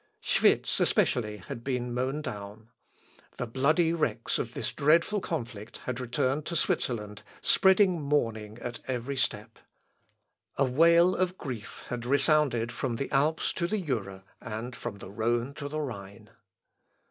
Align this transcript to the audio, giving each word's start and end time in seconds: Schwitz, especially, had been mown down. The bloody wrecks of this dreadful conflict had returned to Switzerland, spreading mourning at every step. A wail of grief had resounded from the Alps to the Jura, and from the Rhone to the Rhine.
Schwitz, 0.19 0.79
especially, 0.79 1.37
had 1.37 1.63
been 1.63 1.93
mown 1.93 2.23
down. 2.23 2.69
The 3.37 3.45
bloody 3.45 3.93
wrecks 3.93 4.39
of 4.39 4.55
this 4.55 4.71
dreadful 4.71 5.19
conflict 5.21 5.77
had 5.85 5.99
returned 5.99 6.47
to 6.47 6.55
Switzerland, 6.55 7.21
spreading 7.39 8.01
mourning 8.01 8.57
at 8.63 8.79
every 8.87 9.15
step. 9.15 9.59
A 10.57 10.65
wail 10.65 11.15
of 11.15 11.37
grief 11.37 11.83
had 11.89 12.03
resounded 12.07 12.71
from 12.71 12.95
the 12.95 13.11
Alps 13.11 13.53
to 13.53 13.67
the 13.67 13.79
Jura, 13.79 14.23
and 14.41 14.75
from 14.75 14.97
the 14.97 15.11
Rhone 15.11 15.53
to 15.53 15.67
the 15.67 15.81
Rhine. 15.81 16.31